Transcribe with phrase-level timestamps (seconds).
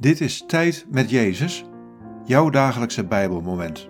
[0.00, 1.64] Dit is Tijd met Jezus,
[2.24, 3.88] jouw dagelijkse Bijbelmoment.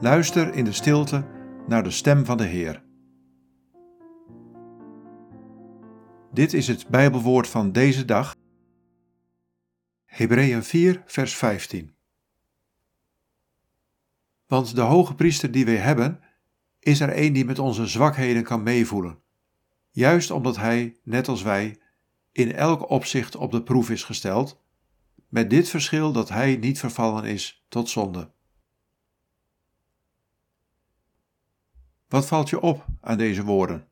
[0.00, 1.26] Luister in de stilte
[1.66, 2.82] naar de stem van de Heer.
[6.32, 8.36] Dit is het Bijbelwoord van deze dag.
[10.04, 11.94] Hebreeën 4, vers 15.
[14.46, 16.20] Want de hoge priester die wij hebben,
[16.78, 19.22] is er een die met onze zwakheden kan meevoelen,
[19.90, 21.78] juist omdat hij, net als wij,
[22.38, 24.60] in elk opzicht op de proef is gesteld,
[25.28, 28.30] met dit verschil dat hij niet vervallen is tot zonde.
[32.08, 33.88] Wat valt je op aan deze woorden?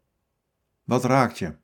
[0.84, 1.56] Wat raakt je?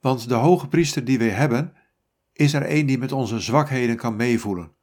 [0.00, 1.74] Want de hoge priester die wij hebben,
[2.32, 4.74] is er een die met onze zwakheden kan meevoelen,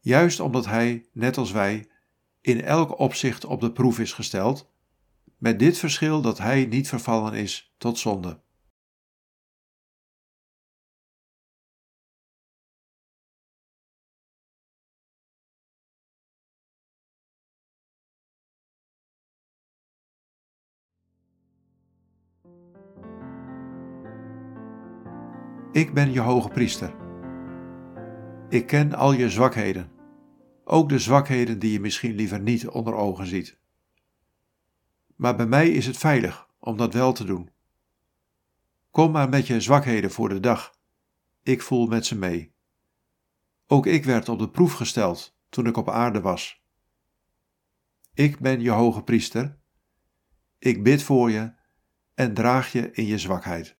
[0.00, 1.88] juist omdat hij, net als wij,
[2.40, 4.70] in elk opzicht op de proef is gesteld,
[5.40, 8.40] met dit verschil dat hij niet vervallen is tot zonde.
[25.72, 26.94] Ik ben je hoge priester.
[28.48, 29.90] Ik ken al je zwakheden,
[30.64, 33.59] ook de zwakheden die je misschien liever niet onder ogen ziet
[35.20, 37.50] maar bij mij is het veilig om dat wel te doen.
[38.90, 40.74] Kom maar met je zwakheden voor de dag.
[41.42, 42.54] Ik voel met ze mee.
[43.66, 46.62] Ook ik werd op de proef gesteld toen ik op aarde was.
[48.14, 49.58] Ik ben je hoge priester.
[50.58, 51.52] Ik bid voor je
[52.14, 53.76] en draag je in je zwakheid.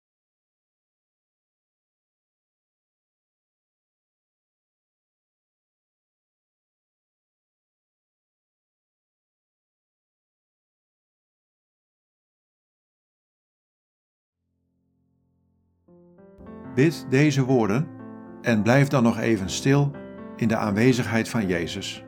[16.75, 17.89] Bid deze woorden
[18.41, 19.91] en blijf dan nog even stil
[20.37, 22.05] in de aanwezigheid van Jezus.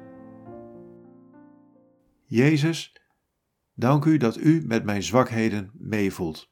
[2.24, 2.96] Jezus,
[3.74, 6.51] dank u dat u met mijn zwakheden meevoelt.